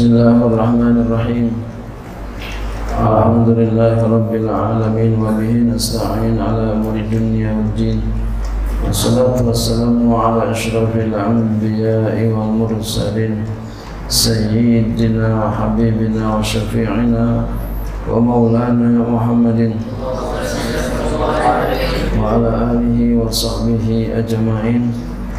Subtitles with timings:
[0.00, 1.46] بسم الله الرحمن الرحيم.
[3.04, 8.00] الحمد لله رب العالمين وبه نستعين على أمور الدنيا والدين.
[8.80, 13.44] والصلاة والسلام على أشرف الأنبياء والمرسلين
[14.08, 17.44] سيدنا وحبيبنا وشفيعنا
[18.08, 19.60] ومولانا محمد.
[22.16, 24.82] وعلى آله وصحبه أجمعين.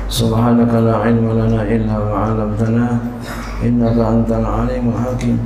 [0.05, 2.85] سبحانك لا علم لنا إلا ما علمتنا.
[3.61, 5.38] إنك أنت العليم الحكيم.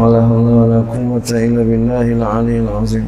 [0.00, 3.06] ولا حول ولا قوة إلا بالله العلي العظيم.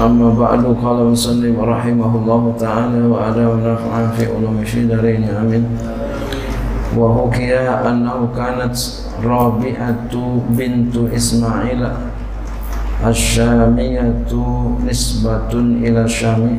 [0.00, 5.64] أما بعد قال مسلم رحمه الله تعالى وأدام نفعا في علوم الدارين آمين.
[6.98, 8.76] وحكي أنه كانت
[9.24, 10.14] رابعة
[10.50, 11.82] بنت إسماعيل
[13.06, 14.24] الشامية
[14.86, 16.58] نسبة إلى الشام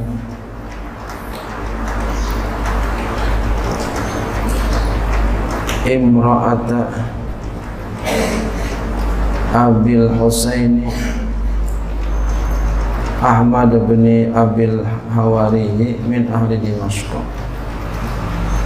[5.84, 7.12] imra'ata
[9.54, 10.90] Abil Husaini
[13.24, 15.70] Ahmad bin Abil Hawari
[16.04, 17.14] min ahli Dimashq.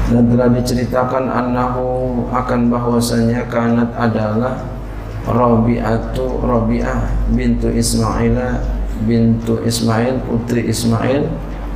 [0.08, 4.64] Dan telah diceritakan annahu akan bahwasanya kanat adalah
[5.28, 8.40] Rabi'atu Rabi'ah bintu Ismail
[9.04, 11.28] bintu Ismail putri Ismail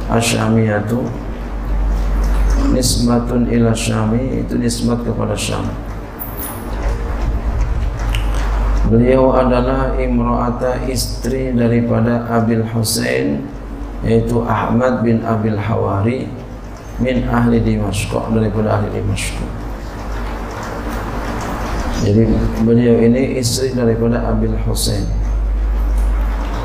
[0.08, 1.04] Asyamiyatu
[2.72, 5.68] nisbatun ila syami itu nisbat kepada syam.
[8.92, 13.40] Beliau adalah imro'ata istri daripada Abil Hussein
[14.04, 16.28] yaitu Ahmad bin Abil Hawari
[17.00, 19.38] min ahli Dimashq daripada ahli Dimashq.
[22.02, 22.26] Jadi
[22.66, 25.06] beliau ini istri daripada Abil Hussein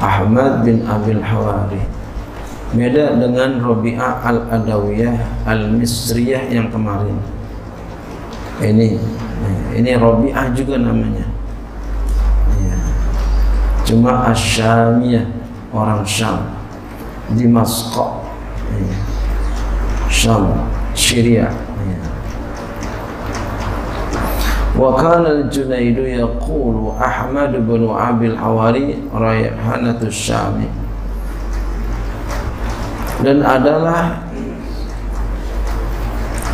[0.01, 1.96] Ahmad bin Abil Hawari
[2.75, 7.15] Beda dengan Robi'ah Al-Adawiyah Al-Misriyah yang kemarin.
[8.59, 8.99] Ini
[9.79, 11.31] ini Robi'ah juga namanya.
[12.59, 12.79] Ya.
[13.87, 15.31] Cuma Asyamiyah
[15.71, 16.43] orang Syam
[17.39, 18.19] di Masqah.
[18.75, 18.99] Ya.
[20.11, 21.47] Syam, Syria.
[21.87, 22.01] Ya.
[24.75, 30.86] Kana al-Junaidu yaqulu Ahmad bin Abil Hawari rayhanatus Syami
[33.25, 34.21] dan adalah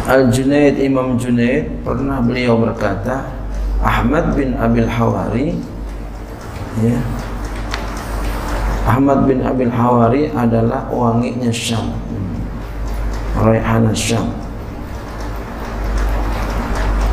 [0.02, 3.22] Al-Junaid Imam Junaid pernah beliau berkata
[3.82, 5.58] Ahmad bin Abil Hawari
[6.82, 6.98] ya
[8.86, 11.94] Ahmad bin Abil Hawari adalah wanginya Syam
[13.38, 14.28] Raihana Syam.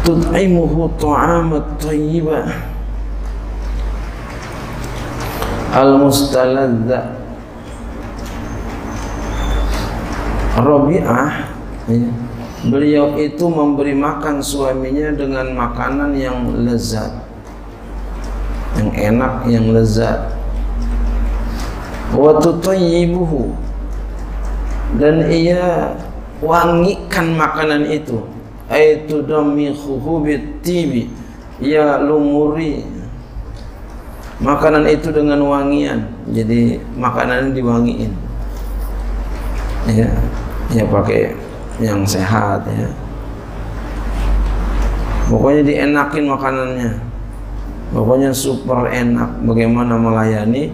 [0.04, 2.50] Tud'imuhu ta'amat tayyibah
[5.70, 7.14] Al-mustaladza
[10.62, 11.32] Rabi'ah.
[11.90, 12.10] Ya,
[12.68, 17.12] beliau itu memberi makan suaminya dengan makanan yang lezat.
[18.78, 20.20] Yang enak yang lezat.
[22.14, 23.56] Wa tutayyibuhu.
[25.00, 25.96] Dan ia
[26.44, 28.22] wangikan makanan itu.
[28.70, 31.10] Aitu damikhuhu bitibi
[31.60, 32.88] ia lumuri
[34.40, 36.08] makanan itu dengan wangian.
[36.32, 38.16] Jadi makanan diwangiin.
[39.92, 40.08] Ya
[40.74, 41.34] ya pakai
[41.82, 42.90] yang sehat ya.
[45.30, 46.92] Pokoknya dienakin makanannya.
[47.90, 50.74] Pokoknya super enak bagaimana melayani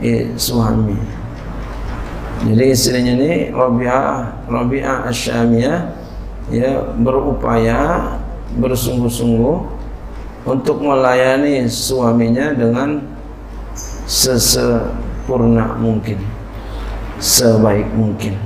[0.00, 0.96] eh, suami.
[2.44, 5.80] Jadi istrinya ini Rabi'ah Rabi'ah Asyamiyah
[6.52, 8.12] ya berupaya
[8.60, 9.56] bersungguh-sungguh
[10.44, 13.00] untuk melayani suaminya dengan
[14.04, 16.20] sesempurna mungkin
[17.16, 18.36] sebaik mungkin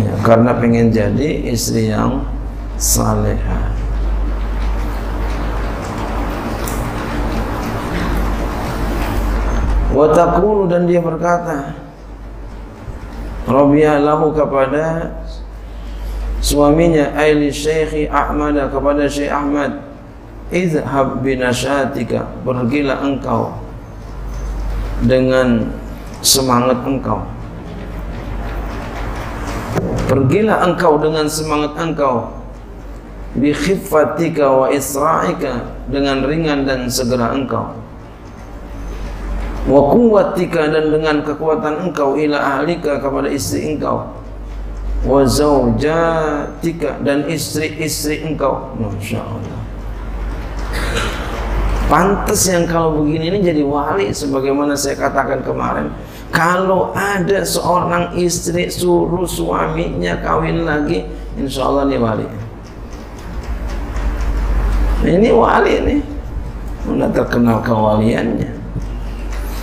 [0.00, 2.24] ya, karena pengen jadi istri yang
[2.76, 3.76] salehah.
[9.96, 11.72] Watakulu dan dia berkata
[13.48, 13.96] Rabi'ah
[14.36, 15.08] kepada
[16.44, 19.80] suaminya Aili Syekhi Ahmad kepada Syekh Ahmad
[20.52, 23.56] Izhab binasyatika Pergilah engkau
[25.00, 25.64] Dengan
[26.20, 27.24] semangat engkau
[30.06, 32.30] Pergilah engkau dengan semangat engkau.
[33.36, 37.74] Bi khiffatika wa isra'ika dengan ringan dan segera engkau.
[39.66, 44.08] Wa quwwatika dan dengan kekuatan engkau ila ahlika kepada istri engkau.
[45.04, 48.72] Wa zaujatika dan istri-istri engkau.
[48.78, 49.66] Masya Allah
[51.86, 55.90] pantas yang kalau begini ini jadi wali sebagaimana saya katakan kemarin
[56.36, 61.08] kalau ada seorang istri suruh suaminya kawin lagi
[61.40, 62.28] insya Allah nih wali.
[65.00, 66.00] Ini wali nih.
[66.92, 68.52] Udah terkenal kewaliannya?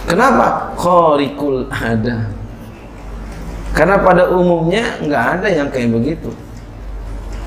[0.10, 0.74] Kenapa?
[0.74, 2.26] Khorikul ada
[3.74, 6.30] karena pada umumnya nggak ada yang kayak begitu.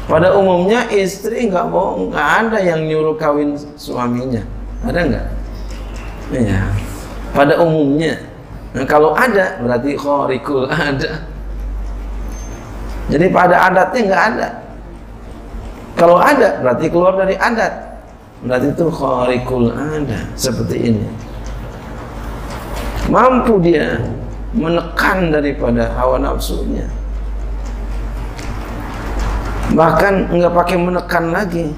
[0.06, 4.42] Pada umumnya istri nggak mau nggak ada yang nyuruh kawin suaminya.
[4.86, 5.26] Ada nggak?
[6.30, 6.62] Ya
[7.36, 8.16] pada umumnya
[8.76, 11.24] nah, kalau ada berarti khorikul ada.
[13.08, 14.48] Jadi pada adatnya nggak ada.
[15.96, 17.72] Kalau ada berarti keluar dari adat.
[18.44, 21.08] Berarti itu khorikul ada seperti ini.
[23.08, 24.04] Mampu dia
[24.52, 26.84] menekan daripada hawa nafsunya.
[29.72, 31.72] Bahkan nggak pakai menekan lagi.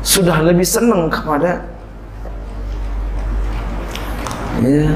[0.00, 1.64] Sudah lebih senang kepada
[4.62, 4.92] ya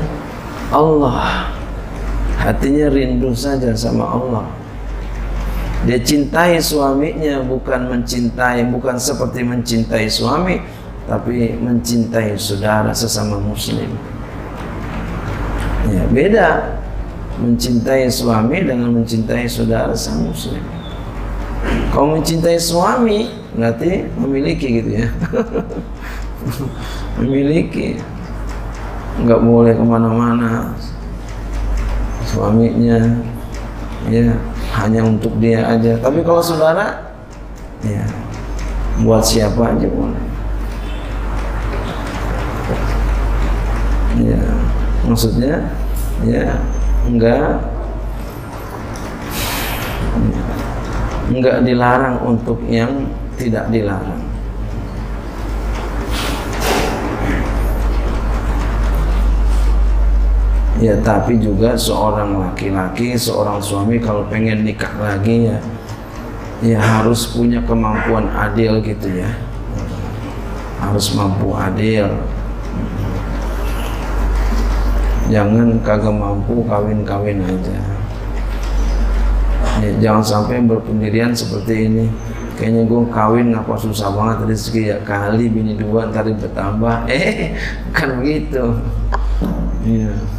[0.73, 1.53] Allah.
[2.39, 4.47] Hatinya rindu saja sama Allah.
[5.87, 10.59] Dia cintai suaminya bukan mencintai bukan seperti mencintai suami
[11.07, 13.89] tapi mencintai saudara sesama muslim.
[15.89, 16.49] Ya beda
[17.39, 20.63] mencintai suami dengan mencintai saudara sesama muslim.
[21.95, 25.09] Kalau mencintai suami berarti memiliki gitu ya.
[27.19, 27.99] Memiliki
[29.25, 30.75] nggak boleh ke mana-mana.
[32.29, 33.19] Suaminya
[34.07, 34.37] ya
[34.79, 35.99] hanya untuk dia aja.
[35.99, 37.11] Tapi kalau saudara?
[37.83, 38.05] Ya
[39.03, 40.23] buat siapa aja boleh.
[44.19, 44.43] Ya
[45.07, 45.73] maksudnya
[46.27, 46.59] ya
[47.07, 47.63] enggak
[51.31, 53.07] enggak dilarang untuk yang
[53.39, 54.28] tidak dilarang.
[60.79, 65.59] Ya tapi juga seorang laki-laki, seorang suami kalau pengen nikah lagi ya
[66.59, 69.31] ya harus punya kemampuan adil gitu ya.
[70.79, 72.07] Harus mampu adil.
[75.29, 77.79] Jangan kagak mampu kawin-kawin aja.
[79.79, 82.07] Ya, jangan sampai berpendirian seperti ini.
[82.59, 84.97] Kayaknya gue kawin ngapa susah banget rezeki ya.
[85.03, 87.55] Kali bini dua ntar bertambah eh
[87.91, 88.65] bukan begitu.
[89.87, 90.38] Ya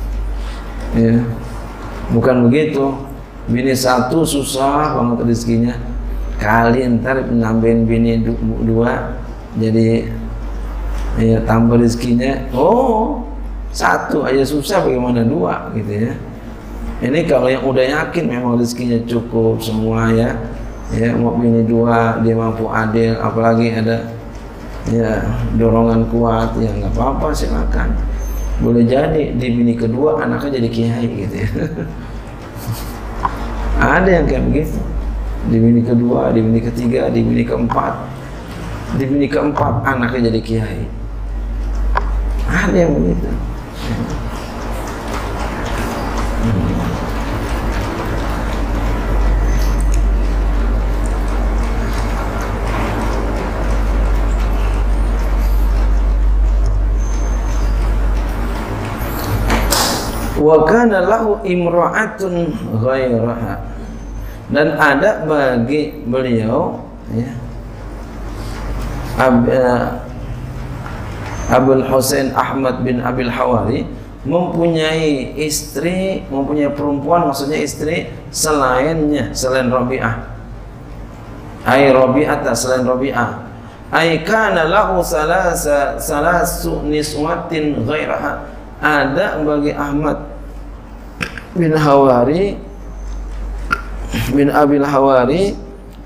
[0.96, 1.22] ya.
[2.10, 2.94] Bukan begitu.
[3.50, 5.74] Bini satu susah banget rezekinya.
[6.38, 8.22] Kali ntar nambahin bini
[8.64, 9.18] dua
[9.58, 10.06] jadi
[11.18, 12.48] ya tambah rezekinya.
[12.54, 13.26] Oh
[13.74, 16.14] satu aja susah bagaimana dua gitu ya.
[17.00, 20.38] Ini kalau yang udah yakin memang rezekinya cukup semua ya.
[20.94, 24.10] Ya mau bini dua dia mampu adil apalagi ada
[24.90, 25.22] ya
[25.58, 27.94] dorongan kuat ya nggak apa-apa silakan
[28.60, 31.50] boleh jadi di bini kedua anaknya jadi kiai gitu ya.
[34.00, 34.80] Ada yang kayak begitu.
[35.50, 37.94] Di bini kedua di bini ketiga di bini keempat.
[39.00, 40.84] Di bini keempat anaknya jadi kiai.
[42.50, 43.30] Ada yang begitu
[60.40, 63.60] wa kana lahu imra'atun ghairaha
[64.50, 66.82] dan ada bagi beliau
[67.14, 67.30] ya
[69.20, 70.00] Ab, uh,
[71.52, 73.84] Abul Husain Ahmad bin Abil Hawari
[74.24, 80.16] mempunyai istri, mempunyai perempuan maksudnya istri selainnya, selain Rabi'ah.
[81.66, 83.50] Ai Rabi'ah selain Rabi'ah.
[83.90, 88.46] Ai kana lahu salasa salasu niswatin ghairaha.
[88.80, 90.29] Ada bagi Ahmad
[91.60, 92.56] bin Hawari
[94.32, 95.54] bin Abil Hawari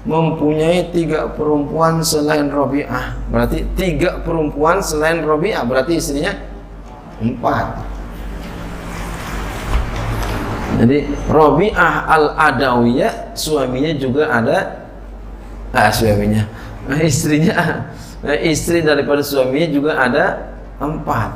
[0.03, 6.35] mempunyai tiga perempuan selain Robi'ah berarti tiga perempuan selain Robi'ah berarti istrinya
[7.23, 7.79] empat.
[10.83, 14.57] Jadi Robi'ah al-Adawiyah suaminya juga ada
[15.71, 16.43] ah suaminya.
[16.99, 17.87] Istrinya
[18.43, 20.51] istri daripada suaminya juga ada
[20.83, 21.31] empat.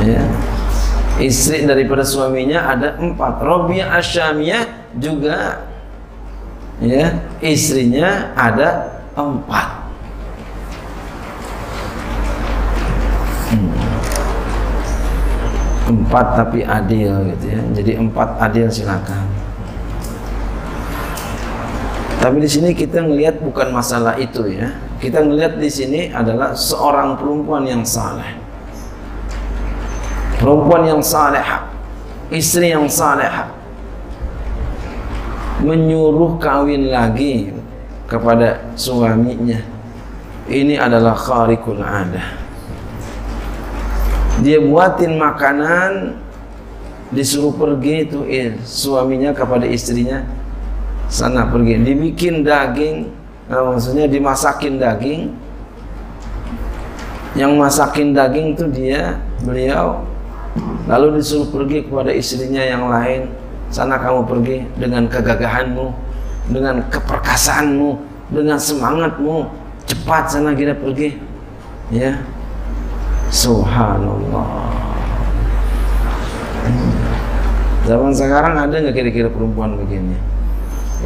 [0.00, 0.47] Ya
[1.18, 3.42] istri daripada suaminya ada empat.
[3.42, 5.66] Robiah Asyamiyah juga
[6.78, 9.68] ya istrinya ada empat.
[13.48, 13.72] Hmm.
[15.88, 17.60] empat tapi adil gitu ya.
[17.80, 19.24] Jadi empat adil silakan.
[22.18, 24.74] Tapi di sini kita ngelihat bukan masalah itu ya.
[24.98, 28.47] Kita ngelihat di sini adalah seorang perempuan yang saleh
[30.38, 31.68] perempuan yang salehah
[32.30, 33.58] istri yang salehah
[35.62, 37.50] menyuruh kawin lagi
[38.06, 39.60] kepada suaminya.
[40.48, 42.24] Ini adalah kharikul adah.
[44.40, 46.16] Dia buatin makanan
[47.12, 50.24] disuruh pergi itu eh, suaminya kepada istrinya
[51.10, 51.84] sana pergi.
[51.84, 53.12] Dibikin daging
[53.50, 55.22] nah, maksudnya dimasakin daging.
[57.36, 60.00] Yang masakin daging itu dia beliau
[60.88, 63.28] lalu disuruh pergi kepada istrinya yang lain
[63.68, 66.08] sana kamu pergi dengan kegagahanmu
[66.48, 67.90] dengan keperkasaanmu
[68.32, 69.48] dengan semangatmu.
[69.88, 71.16] Cepat sana kita pergi.
[71.88, 72.20] Ya.
[73.28, 74.72] Subhanallah.
[77.88, 80.16] Zaman sekarang ada nggak kira-kira perempuan begini?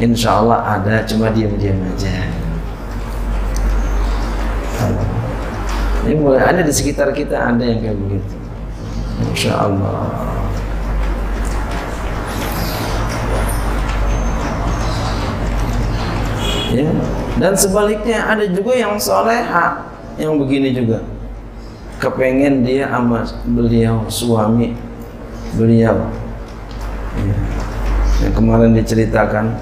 [0.03, 2.27] Insya Allah ada cuma diam-diam aja.
[6.03, 8.42] Ini mulai ada di sekitar kita ada yang kayak begitu
[9.21, 10.09] Insya Allah
[16.73, 16.89] ya
[17.37, 21.01] dan sebaliknya ada juga yang soleha yang begini juga.
[21.97, 24.75] Kepengen dia sama beliau suami
[25.55, 26.09] beliau.
[27.13, 27.37] Ya.
[28.25, 29.53] yang kemarin diceritakan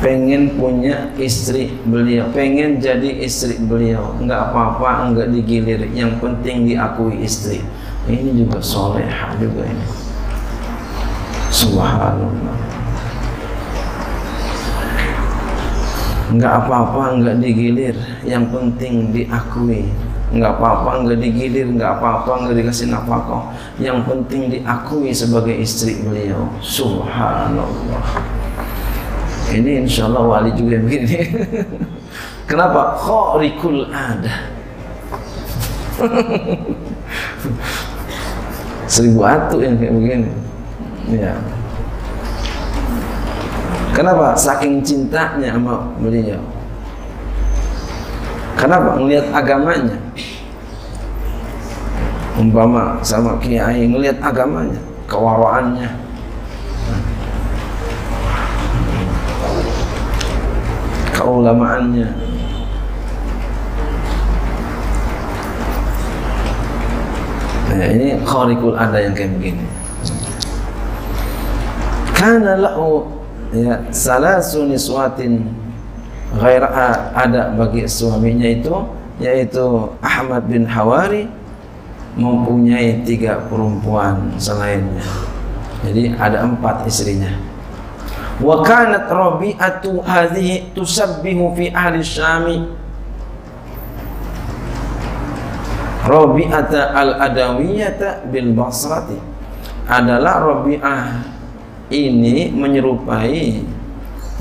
[0.00, 2.32] pengen punya istri beliau.
[2.32, 4.16] Pengen jadi istri beliau.
[4.18, 5.80] Nggak apa-apa nggak digilir.
[5.92, 7.60] Yang penting diakui istri.
[8.08, 9.86] Ini juga soleha juga ini.
[11.52, 12.58] Subhanallah.
[16.32, 17.96] Nggak apa-apa nggak digilir.
[18.24, 19.84] Yang penting diakui.
[20.32, 21.68] Nggak apa-apa nggak digilir.
[21.76, 23.52] Nggak apa-apa nggak dikasih nafkah.
[23.76, 26.48] Yang penting diakui sebagai istri beliau.
[26.64, 28.39] Subhanallah
[29.50, 31.16] ini insya Allah wali juga yang begini.
[32.50, 32.98] Kenapa?
[32.98, 34.34] Khorikul ada
[38.90, 40.30] seribu atu yang kayak begini.
[41.14, 41.34] Ya.
[43.94, 44.34] Kenapa?
[44.38, 46.42] Saking cintanya sama beliau.
[48.58, 48.98] Kenapa?
[48.98, 49.98] Melihat agamanya.
[52.38, 54.80] Umpama sama kiai ngelihat agamanya
[55.10, 56.09] kewaraannya
[61.30, 62.08] keulamaannya
[67.70, 69.64] nah ini kharikul ada yang kayak begini.
[72.18, 73.06] Kana lahu
[73.54, 75.46] ya salasu niswatin
[76.34, 76.66] ghair
[77.14, 78.74] ada bagi suaminya itu
[79.22, 81.30] yaitu Ahmad bin Hawari
[82.18, 85.06] mempunyai tiga perempuan selainnya.
[85.86, 87.32] Jadi ada empat istrinya
[88.40, 92.58] wa kanat rabi'atu hadhihi tusabbihu fi ahli syami.
[96.00, 99.20] Rabi'ata al-adawiyata bil basrati.
[99.90, 101.02] Adalah Rabi'ah
[101.90, 103.58] ini menyerupai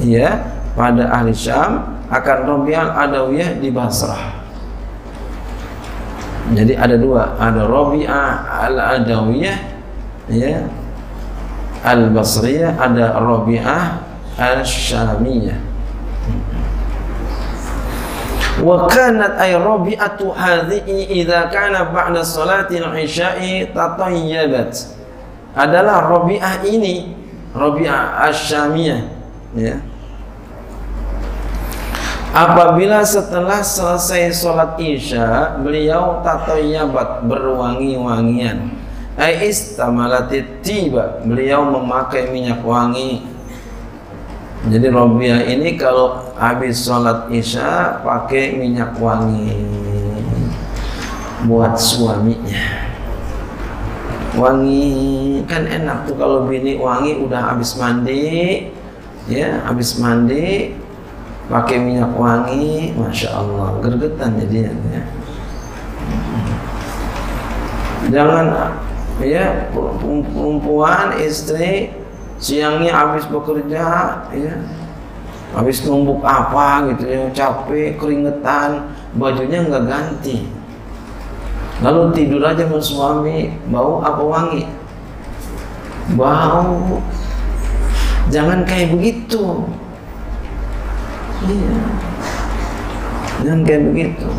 [0.06, 0.46] ya
[0.78, 4.40] pada ahli Syam akan Rabi'ah al-adawiyah di Basrah.
[6.54, 8.30] Jadi ada dua ada Rabi'ah
[8.70, 9.58] al-adawiyah
[10.30, 10.66] ya
[11.84, 13.84] Al-Basriyah ada Rabi'ah
[14.36, 15.60] Al-Syamiyah.
[18.60, 24.76] Wa kanat ay rabi'atu hadhihi idza kana ba'da salati al-isya'i tatayyabat.
[25.56, 27.16] Adalah rabi'ah ini
[27.56, 29.02] rabi'ah asy-syamiyah
[29.56, 29.80] ya.
[32.30, 38.79] Apabila setelah selesai salat isya beliau tatayyabat berwangi-wangian
[39.20, 43.28] ai istamalatit tiba beliau memakai minyak wangi
[44.72, 49.60] jadi Robiah ini kalau habis sholat isya pakai minyak wangi
[51.44, 52.88] buat suaminya
[54.40, 54.88] wangi
[55.52, 58.72] kan enak tuh kalau bini wangi udah habis mandi
[59.28, 60.80] ya habis mandi
[61.52, 65.04] pakai minyak wangi masya Allah gergetan jadinya ya.
[68.16, 68.48] jangan
[69.20, 71.92] ya perempuan istri
[72.40, 73.86] siangnya habis bekerja
[74.32, 74.54] ya.
[75.50, 80.46] Habis numbuk apa gitu ya capek keringetan bajunya nggak ganti.
[81.82, 84.64] Lalu tidur aja sama suami bau apa wangi?
[86.14, 87.02] Bau.
[88.30, 89.66] Jangan kayak begitu.
[91.50, 91.82] Iya.
[93.42, 94.30] Jangan kayak begitu.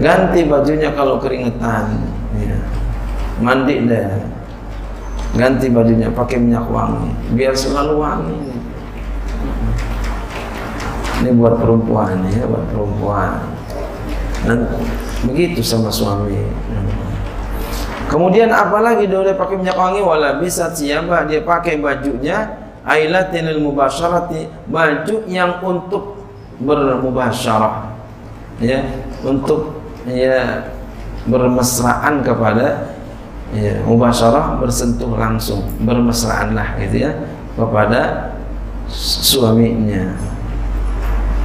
[0.00, 2.00] Ganti bajunya kalau keringetan
[2.40, 2.71] ya
[3.42, 4.06] mandi deh.
[5.34, 7.10] Ganti bajunya pakai minyak wangi.
[7.34, 8.38] Biar selalu wangi.
[11.22, 13.32] Ini buat perempuan ya buat perempuan.
[14.46, 14.70] Dan
[15.26, 16.46] begitu sama suami.
[18.06, 20.00] Kemudian apalagi dia pakai minyak wangi?
[20.04, 21.24] Wala bisa siapa?
[21.26, 26.18] Dia pakai bajunya ailatin mubasyarati baju yang untuk
[26.58, 27.94] bermubasyarah
[28.62, 28.82] ya
[29.22, 30.66] untuk ya
[31.26, 32.91] bermesraan kepada
[33.52, 37.12] ya mubasyarah bersentuh langsung bermesraanlah gitu ya
[37.52, 38.32] kepada
[38.92, 40.16] suaminya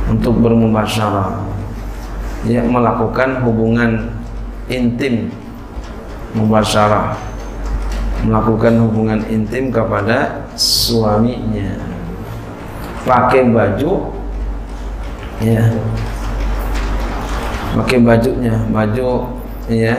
[0.08, 1.44] untuk bermubasyarah.
[2.48, 4.08] Ya melakukan hubungan
[4.72, 5.32] intim
[6.32, 7.20] mubasyarah.
[8.24, 11.76] Melakukan hubungan intim kepada suaminya.
[13.04, 14.16] Pakai baju
[15.44, 15.64] ya.
[17.78, 19.38] Pakai bajunya baju
[19.70, 19.94] ya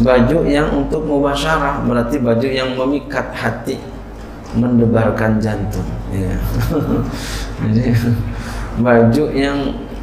[0.00, 3.76] baju yang untuk mubasyarah berarti baju yang memikat hati
[4.56, 6.34] mendebarkan jantung ya.
[7.70, 7.94] Jadi
[8.80, 9.58] baju yang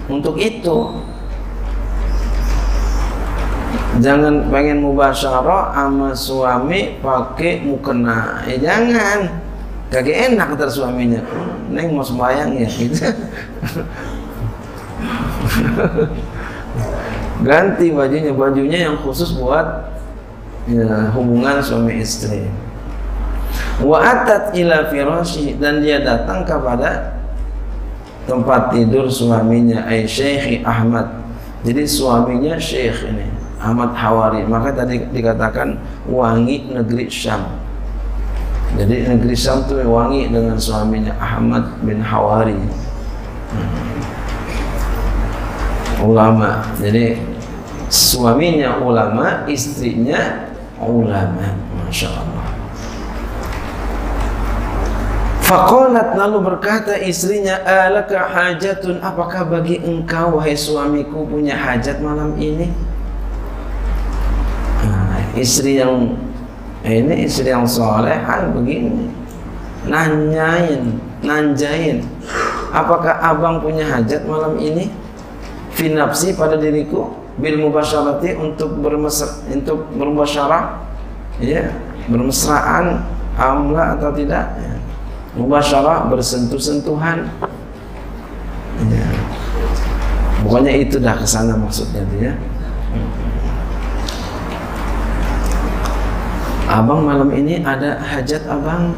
[0.07, 1.03] untuk itu.
[3.97, 9.41] Jangan pengen mubasyarah sama suami pakai mukena ya jangan.
[9.89, 11.23] Kagak enak kata suaminya.
[11.73, 13.07] Neng mau sembahyang ya gitu
[17.45, 19.93] ganti bajunya bajunya yang khusus buat
[20.65, 22.49] ya, hubungan suami istri.
[23.77, 27.17] Wa ila firashi dan dia datang kepada
[28.25, 31.07] tempat tidur suaminya ay Syekh Ahmad.
[31.61, 33.25] Jadi suaminya Syekh ini
[33.61, 34.45] Ahmad Hawari.
[34.45, 35.77] Maka tadi dikatakan
[36.09, 37.45] wangi negeri Syam.
[38.77, 42.57] Jadi negeri Syam itu wangi dengan suaminya Ahmad bin Hawari.
[43.53, 43.96] Hmm.
[46.03, 46.65] Ulama.
[46.77, 47.17] Jadi
[47.87, 51.55] suaminya ulama istrinya ulama.
[51.87, 52.47] Masya Allah
[55.47, 58.99] Fakolat lalu berkata istrinya Alaka hajatun?
[58.99, 62.67] Apakah bagi engkau wahai suamiku punya hajat malam ini?
[65.39, 66.19] Istri yang
[66.83, 69.07] ini istri yang soleh hal begini.
[69.87, 72.03] Nanyain nanjain
[72.75, 74.91] apakah abang punya hajat malam ini
[75.77, 80.81] finapsi pada diriku bil mubasyarati untuk bermesra untuk bermubasyarah
[81.37, 81.69] ya
[82.09, 83.05] bermesraan
[83.37, 84.73] amla atau tidak ya.
[85.37, 87.29] mubasyarah bersentuh-sentuhan
[88.89, 89.07] ya.
[90.41, 92.33] pokoknya itu dah ke sana maksudnya dia ya.
[96.67, 98.91] Abang malam ini ada hajat abang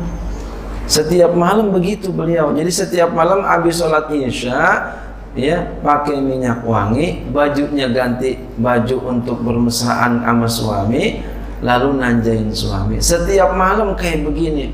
[0.89, 4.89] Setiap malam begitu beliau Jadi setiap malam habis sholat isya
[5.37, 11.21] ya pakai minyak wangi bajunya ganti baju untuk bermesraan sama suami
[11.59, 12.97] lalu nanjain suami.
[13.03, 14.71] Setiap malam kayak begini.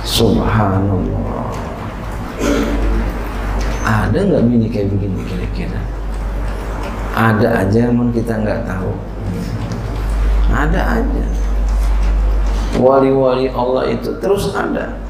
[0.00, 1.52] Subhanallah.
[3.84, 5.80] Ada nggak bini kayak begini kira-kira?
[7.12, 8.92] Ada aja yang kita nggak tahu.
[10.50, 11.26] Ada aja.
[12.80, 15.09] Wali-wali Allah itu terus ada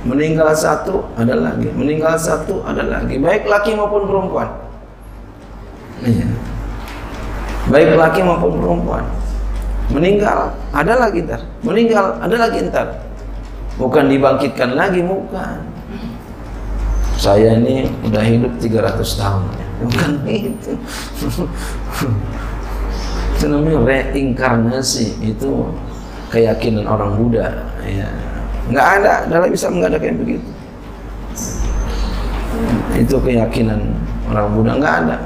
[0.00, 3.20] meninggal satu ada lagi meninggal satu ada lagi.
[3.20, 4.48] Baik laki maupun perempuan.
[6.00, 6.28] Iya.
[7.68, 9.04] baik laki maupun perempuan.
[9.92, 11.44] Meninggal ada lagi ntar.
[11.60, 12.88] Meninggal ada lagi ntar.
[13.76, 15.60] Bukan dibangkitkan lagi bukan.
[17.20, 19.44] Saya ini udah hidup 300 tahun.
[19.84, 20.72] Bukan itu.
[23.36, 25.20] Itu namanya reinkarnasi.
[25.20, 25.68] Itu
[26.32, 28.08] keyakinan orang Buddha ya
[28.68, 30.48] nggak ada dalam Islam nggak ada kayak begitu.
[33.00, 33.80] Itu keyakinan
[34.28, 35.16] orang Buddha nggak ada.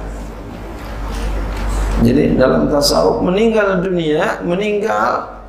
[2.05, 5.41] Jadi dalam tasawuf meninggal dunia meninggal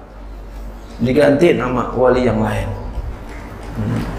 [1.04, 2.70] diganti nama wali yang lain.
[3.76, 4.16] Hmm.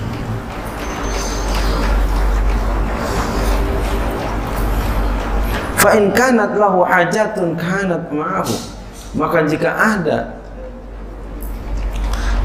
[5.86, 8.56] fa in kanat lahu hajatun kanat ma'ahu.
[9.14, 10.35] Maka jika ada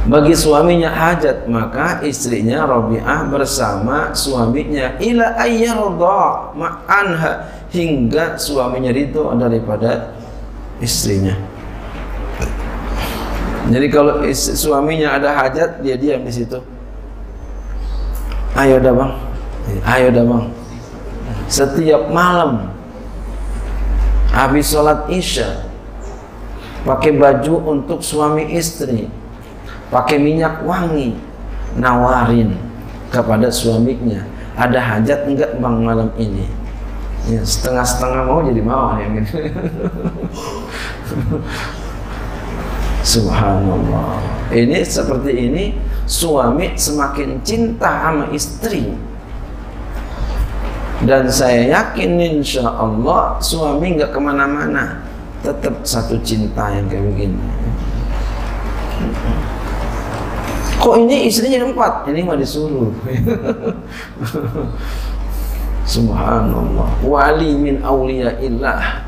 [0.02, 4.98] bagi suaminya hajat maka istrinya Rabi'ah bersama suaminya.
[4.98, 7.32] Ila ayyarda ma'anha
[7.70, 10.18] hingga suaminya itu daripada
[10.82, 11.38] istrinya.
[13.70, 16.58] Jadi kalau suaminya ada hajat dia diam di situ.
[18.58, 19.14] Ayo dah bang.
[19.86, 20.46] Ayo dah bang.
[21.46, 22.74] Setiap malam
[24.34, 25.68] habis sholat isya
[26.82, 29.21] pakai baju untuk suami istri
[29.92, 31.20] pakai minyak wangi
[31.76, 32.56] nawarin
[33.12, 34.24] kepada suaminya
[34.56, 36.48] ada hajat enggak bang malam ini?
[37.30, 39.38] Ya, setengah-setengah mau jadi mau gitu
[43.06, 44.18] subhanallah.
[44.50, 45.64] Ini seperti ini
[46.10, 48.90] suami semakin cinta sama istri.
[51.02, 55.02] Dan saya yakin insya Allah suami nggak ke mana-mana.
[55.42, 57.42] Tetap satu cinta yang kayak begini
[60.82, 62.10] kok ini istrinya empat?
[62.10, 62.90] Ini mah disuruh.
[65.94, 66.90] Subhanallah.
[67.06, 69.06] Wali min awliya illah.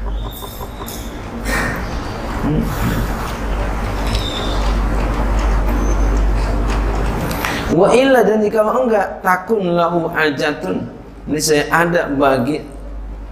[7.73, 10.85] Wa illa dan jika enggak takun lahu ajatun.
[11.25, 12.61] Ini saya ada bagi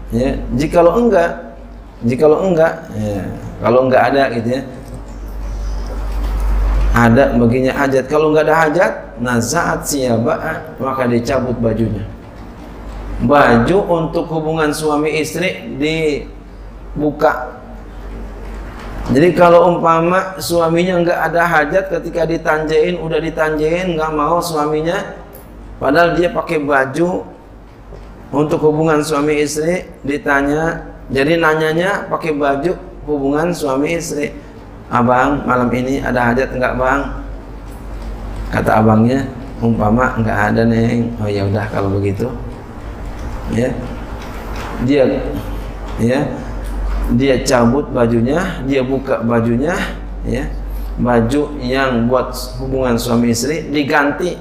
[0.10, 0.34] ya.
[0.58, 1.54] Jikalau enggak
[2.02, 3.22] jikalau enggak ya.
[3.62, 4.62] Kalau enggak ada gitu ya
[6.92, 8.06] ada baginya hajat.
[8.12, 8.92] Kalau enggak ada hajat
[9.24, 12.04] nazaat siapa maka dicabut bajunya.
[13.24, 17.62] Baju untuk hubungan suami istri dibuka.
[19.12, 25.16] Jadi kalau umpama suaminya enggak ada hajat ketika ditanjain udah ditanjain enggak mau suaminya
[25.80, 27.26] padahal dia pakai baju
[28.32, 30.92] untuk hubungan suami istri ditanya.
[31.12, 32.72] Jadi nanyanya pakai baju
[33.04, 34.32] hubungan suami istri
[34.92, 37.02] abang malam ini ada hajat enggak bang?
[38.52, 39.24] Kata abangnya
[39.64, 41.16] umpama enggak ada neng.
[41.24, 42.28] Oh ya udah kalau begitu.
[43.56, 43.72] Ya.
[44.84, 45.08] Dia
[45.98, 46.20] ya.
[47.16, 49.74] Dia cabut bajunya dia buka bajunya
[50.28, 50.44] ya.
[51.00, 54.36] Baju yang buat hubungan suami istri diganti.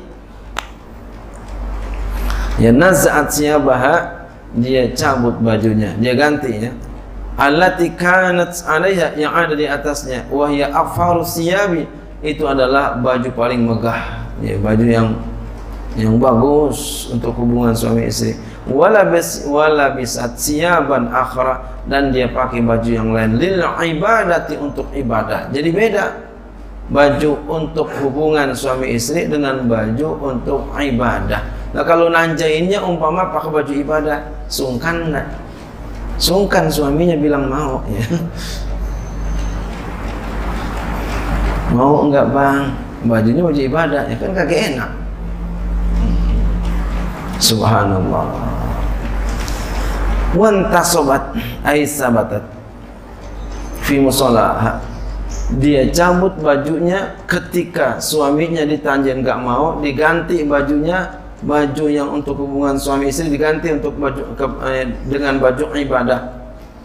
[2.59, 4.21] Ya nazaat siyabaha
[4.59, 6.71] dia cabut bajunya dia ganti ya
[7.41, 10.29] allati kanat alaiha yang ada di atasnya.
[10.29, 10.69] Wahya
[11.25, 11.89] siyabi
[12.21, 14.29] itu adalah baju paling megah.
[14.45, 15.09] Ya baju yang
[15.97, 18.37] yang bagus untuk hubungan suami istri.
[18.69, 23.41] Wala bis wala bisat siyaban akhra dan dia pakai baju yang lain.
[23.41, 25.49] Lil ibadati untuk ibadah.
[25.49, 26.29] Jadi beda.
[26.91, 31.39] Baju untuk hubungan suami istri dengan baju untuk ibadah.
[31.71, 34.19] Nah kalau nanjainnya umpama pakai baju ibadah
[34.51, 35.15] sungkan
[36.21, 38.05] Sungkan suaminya bilang mau ya.
[41.73, 42.69] Mau enggak bang?
[43.09, 44.91] Bajunya baju ibadah ya kan kagak enak.
[47.41, 48.29] Subhanallah.
[50.37, 51.33] Wanta sobat
[51.65, 52.61] aisabatat
[53.91, 54.79] fi musolah
[55.59, 63.09] dia cabut bajunya ketika suaminya ditanjen enggak mau diganti bajunya baju yang untuk hubungan suami
[63.09, 66.41] istri diganti untuk baju ke, eh, dengan baju ibadah.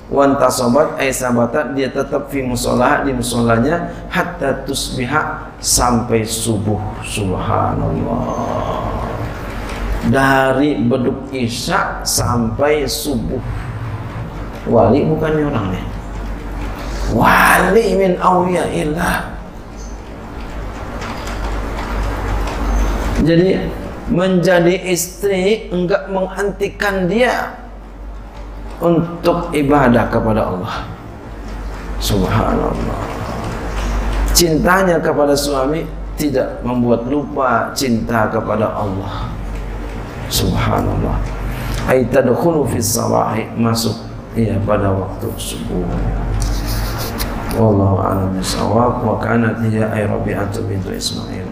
[0.06, 6.78] Wan tasabat ay sabatat dia tetap fi musolah di musolanya hatta tusbiha sampai subuh.
[7.02, 8.94] Subhanallah.
[10.14, 13.42] Dari beduk isya sampai subuh.
[14.70, 15.96] Wali bukannya orangnya
[17.14, 19.30] wali min awliyaillah
[23.22, 23.62] jadi
[24.10, 27.58] menjadi istri enggak menghentikan dia
[28.78, 30.76] untuk ibadah kepada Allah.
[31.98, 33.02] Subhanallah.
[34.36, 35.88] Cintanya kepada suami
[36.20, 39.32] tidak membuat lupa cinta kepada Allah.
[40.28, 41.18] Subhanallah.
[41.88, 43.96] Ay tadkhulu fi sabahi masuk
[44.36, 45.86] iya pada waktu subuh.
[47.56, 51.45] Wallahu a'lam bisawab wa kanat hiya ay rabi'atu bintu ismail